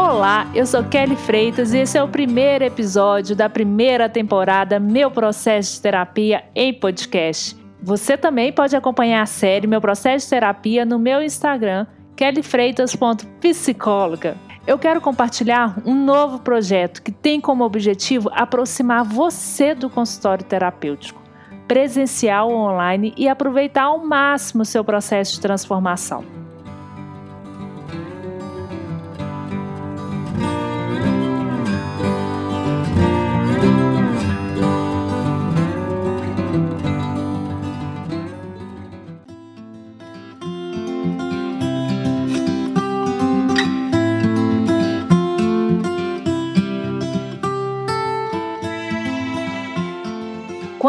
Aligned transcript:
Olá, 0.00 0.48
eu 0.54 0.64
sou 0.64 0.84
Kelly 0.84 1.16
Freitas 1.16 1.74
e 1.74 1.78
esse 1.78 1.98
é 1.98 2.02
o 2.02 2.06
primeiro 2.06 2.62
episódio 2.62 3.34
da 3.34 3.50
primeira 3.50 4.08
temporada 4.08 4.78
Meu 4.78 5.10
Processo 5.10 5.74
de 5.74 5.82
Terapia 5.82 6.44
em 6.54 6.72
Podcast. 6.72 7.56
Você 7.82 8.16
também 8.16 8.52
pode 8.52 8.76
acompanhar 8.76 9.22
a 9.22 9.26
série 9.26 9.66
Meu 9.66 9.80
Processo 9.80 10.26
de 10.26 10.30
Terapia 10.30 10.84
no 10.84 11.00
meu 11.00 11.20
Instagram, 11.20 11.84
kellyfreitas.psicóloga. 12.14 14.36
Eu 14.64 14.78
quero 14.78 15.00
compartilhar 15.00 15.82
um 15.84 15.96
novo 15.96 16.38
projeto 16.38 17.02
que 17.02 17.10
tem 17.10 17.40
como 17.40 17.64
objetivo 17.64 18.30
aproximar 18.32 19.02
você 19.02 19.74
do 19.74 19.90
consultório 19.90 20.44
terapêutico, 20.44 21.20
presencial 21.66 22.52
ou 22.52 22.56
online, 22.56 23.12
e 23.16 23.28
aproveitar 23.28 23.86
ao 23.86 23.98
máximo 23.98 24.62
o 24.62 24.66
seu 24.66 24.84
processo 24.84 25.34
de 25.34 25.40
transformação. 25.40 26.37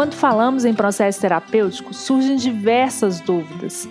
Quando 0.00 0.14
falamos 0.14 0.64
em 0.64 0.72
processo 0.72 1.20
terapêutico, 1.20 1.92
surgem 1.92 2.34
diversas 2.34 3.20
dúvidas. 3.20 3.86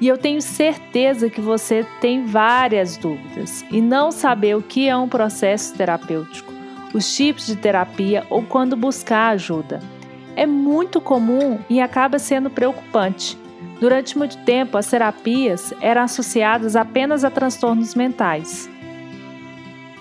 E 0.00 0.06
eu 0.06 0.16
tenho 0.16 0.40
certeza 0.40 1.28
que 1.28 1.40
você 1.40 1.84
tem 2.00 2.24
várias 2.24 2.96
dúvidas 2.96 3.64
e 3.68 3.80
não 3.80 4.12
saber 4.12 4.56
o 4.56 4.62
que 4.62 4.88
é 4.88 4.96
um 4.96 5.08
processo 5.08 5.74
terapêutico, 5.74 6.52
os 6.94 7.12
tipos 7.16 7.46
de 7.46 7.56
terapia 7.56 8.24
ou 8.30 8.44
quando 8.44 8.76
buscar 8.76 9.30
ajuda. 9.30 9.80
É 10.36 10.46
muito 10.46 11.00
comum 11.00 11.58
e 11.68 11.80
acaba 11.80 12.20
sendo 12.20 12.48
preocupante. 12.48 13.36
Durante 13.80 14.16
muito 14.16 14.38
tempo, 14.44 14.78
as 14.78 14.86
terapias 14.86 15.74
eram 15.80 16.02
associadas 16.02 16.76
apenas 16.76 17.24
a 17.24 17.30
transtornos 17.30 17.96
mentais. 17.96 18.70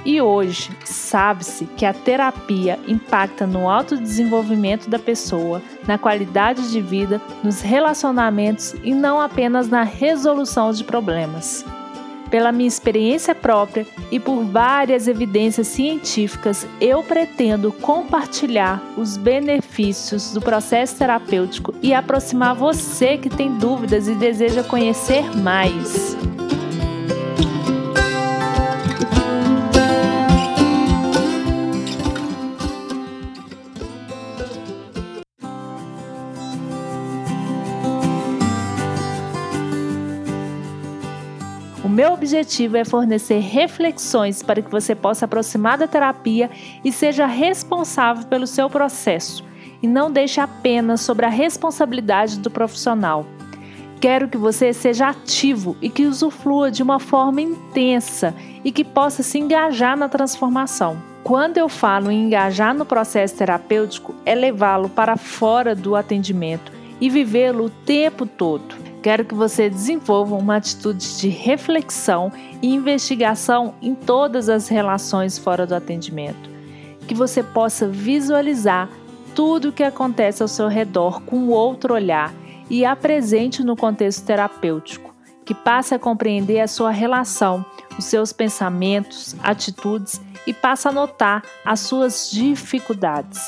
E 0.06 0.22
hoje, 0.22 0.72
sabe-se 0.86 1.66
que 1.66 1.86
a 1.86 1.94
terapia 1.94 2.80
impacta 2.88 3.46
no 3.46 3.70
autodesenvolvimento 3.70 4.90
da 4.90 4.98
pessoa, 4.98 5.62
na 5.86 5.98
qualidade 5.98 6.72
de 6.72 6.80
vida, 6.80 7.22
nos 7.44 7.62
relacionamentos 7.62 8.74
e 8.84 8.94
não 8.94 9.20
apenas 9.20 9.68
na 9.68 9.84
resolução 9.84 10.72
de 10.72 10.84
problemas. 10.84 11.66
Pela 12.30 12.52
minha 12.52 12.68
experiência 12.68 13.34
própria 13.34 13.88
e 14.12 14.20
por 14.20 14.44
várias 14.44 15.08
evidências 15.08 15.68
científicas, 15.68 16.66
eu 16.80 17.02
pretendo 17.04 17.72
compartilhar 17.72 18.82
os 18.96 19.18
benefícios 19.18 20.32
do 20.32 20.40
processo 20.40 20.96
terapêutico 20.96 21.74
e 21.82 21.92
aproximar 21.92 22.54
você 22.54 23.18
que 23.18 23.30
tem 23.30 23.58
dúvidas 23.58 24.08
e 24.08 24.14
deseja 24.14 24.64
conhecer 24.64 25.36
mais. 25.38 26.16
Meu 42.00 42.14
objetivo 42.14 42.78
é 42.78 42.86
fornecer 42.86 43.40
reflexões 43.40 44.42
para 44.42 44.62
que 44.62 44.72
você 44.72 44.96
possa 44.96 45.26
aproximar 45.26 45.78
da 45.78 45.86
terapia 45.86 46.50
e 46.82 46.94
seja 46.94 47.26
responsável 47.26 48.26
pelo 48.26 48.48
seu 48.48 48.70
processo, 48.70 49.44
e 49.84 49.86
não 49.86 50.10
deixe 50.10 50.40
apenas 50.40 51.02
sobre 51.02 51.26
a 51.26 51.30
responsabilidade 51.30 52.40
do 52.40 52.50
profissional. 52.50 53.26
Quero 54.00 54.30
que 54.30 54.38
você 54.38 54.72
seja 54.72 55.10
ativo 55.10 55.76
e 55.82 55.90
que 55.90 56.06
usufrua 56.06 56.72
de 56.72 56.82
uma 56.82 57.02
forma 57.02 57.42
intensa 57.42 58.34
e 58.64 58.72
que 58.72 58.86
possa 58.86 59.22
se 59.22 59.38
engajar 59.38 59.98
na 59.98 60.08
transformação. 60.08 61.04
Quando 61.22 61.58
eu 61.58 61.68
falo 61.68 62.10
em 62.10 62.28
engajar 62.28 62.74
no 62.74 62.86
processo 62.86 63.36
terapêutico, 63.36 64.16
é 64.26 64.34
levá-lo 64.34 64.88
para 64.88 65.18
fora 65.18 65.76
do 65.76 65.98
atendimento 65.98 66.72
e 67.02 67.10
vivê-lo 67.10 67.66
o 67.66 67.70
tempo 67.70 68.26
todo. 68.26 68.89
Quero 69.02 69.24
que 69.24 69.34
você 69.34 69.70
desenvolva 69.70 70.36
uma 70.36 70.58
atitude 70.58 71.18
de 71.18 71.30
reflexão 71.30 72.32
e 72.62 72.74
investigação 72.74 73.74
em 73.82 73.96
todas 73.96 74.50
as 74.50 74.68
relações 74.68 75.38
fora 75.38 75.66
do 75.66 75.74
atendimento. 75.74 76.50
Que 77.08 77.16
você 77.16 77.42
possa 77.42 77.88
visualizar 77.88 78.90
tudo 79.34 79.70
o 79.70 79.72
que 79.72 79.84
acontece 79.84 80.42
ao 80.42 80.48
seu 80.48 80.68
redor 80.68 81.22
com 81.22 81.48
outro 81.48 81.94
olhar 81.94 82.34
e 82.70 82.84
apresente 82.84 83.64
no 83.64 83.76
contexto 83.76 84.26
terapêutico. 84.26 85.16
Que 85.46 85.56
passe 85.56 85.96
a 85.96 86.00
compreender 86.00 86.60
a 86.60 86.68
sua 86.68 86.92
relação, 86.92 87.66
os 87.98 88.06
seus 88.06 88.34
pensamentos, 88.34 89.36
atitudes 89.42 90.22
e 90.46 90.54
passe 90.54 90.88
a 90.88 90.92
notar 90.92 91.42
as 91.66 91.80
suas 91.80 92.30
dificuldades 92.30 93.40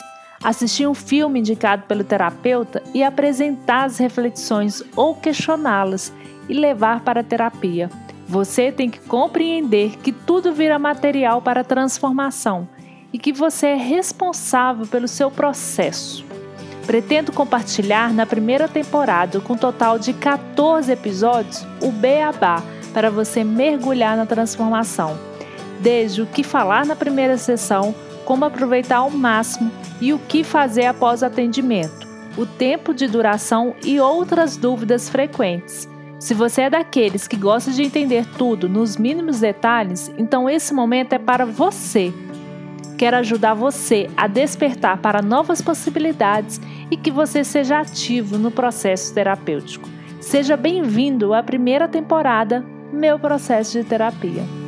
assistir 0.44 0.88
um 0.88 0.94
filme 0.94 1.40
indicado 1.40 1.84
pelo 1.84 2.04
terapeuta 2.04 2.82
e 2.94 3.04
apresentar 3.04 3.86
as 3.86 3.98
reflexões 3.98 4.84
ou 4.96 5.16
questioná-las 5.16 6.12
e 6.50 6.54
levar 6.54 7.02
para 7.02 7.22
a 7.22 7.24
terapia. 7.24 7.90
Você 8.28 8.72
tem 8.72 8.90
que 8.90 9.00
compreender 9.00 9.98
que 9.98 10.12
tudo 10.12 10.54
vira 10.54 10.80
material 10.80 11.42
para 11.42 11.64
transformação 11.64 12.68
e 13.14 13.20
que 13.20 13.34
você 13.34 13.68
é 13.68 13.76
responsável 13.76 14.88
pelo 14.88 15.08
seu 15.08 15.30
processo. 15.30 16.26
Pretendo 16.86 17.32
compartilhar 17.32 18.14
na 18.14 18.26
primeira 18.26 18.68
temporada, 18.68 19.40
com 19.40 19.54
um 19.54 19.58
total 19.58 20.00
de 20.00 20.14
14 20.14 20.92
episódios, 20.92 21.66
o 21.82 21.92
Beabá 21.92 22.64
para 22.94 23.10
você 23.10 23.44
mergulhar 23.44 24.18
na 24.18 24.26
transformação. 24.26 25.18
Desde 25.80 26.22
o 26.22 26.26
que 26.26 26.44
falar 26.44 26.86
na 26.86 26.96
primeira 26.96 27.38
sessão, 27.38 27.94
como 28.26 28.46
aproveitar 28.46 28.98
ao 28.98 29.10
máximo 29.10 29.72
e 30.00 30.14
o 30.14 30.20
que 30.20 30.44
fazer 30.44 30.86
após 30.86 31.22
o 31.22 31.26
atendimento, 31.26 32.08
o 32.38 32.46
tempo 32.46 32.94
de 32.94 33.08
duração 33.08 33.76
e 33.84 34.00
outras 34.00 34.58
dúvidas 34.58 35.10
frequentes. 35.10 35.90
Se 36.20 36.34
você 36.34 36.62
é 36.62 36.70
daqueles 36.70 37.28
que 37.28 37.36
gosta 37.36 37.72
de 37.72 37.82
entender 37.82 38.26
tudo 38.38 38.70
nos 38.70 38.96
mínimos 38.96 39.40
detalhes, 39.40 40.12
então 40.18 40.48
esse 40.48 40.74
momento 40.74 41.14
é 41.14 41.20
para 41.20 41.46
você. 41.46 42.14
Quero 42.96 43.18
ajudar 43.18 43.56
você 43.56 44.08
a 44.16 44.28
despertar 44.28 45.00
para 45.00 45.24
novas 45.24 45.64
possibilidades 45.64 46.62
e 46.92 46.96
que 46.96 47.10
você 47.10 47.44
seja 47.44 47.80
ativo 47.80 48.38
no 48.38 48.52
processo 48.52 49.12
terapêutico. 49.14 49.90
Seja 50.20 50.56
bem-vindo 50.56 51.34
à 51.34 51.42
primeira 51.42 51.88
temporada 51.88 52.64
Meu 52.94 53.18
Processo 53.18 53.72
de 53.72 53.84
Terapia. 53.84 54.61